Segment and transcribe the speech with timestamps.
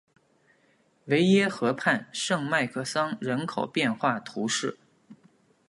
[1.05, 4.79] 维耶河畔圣迈克桑人口变化图示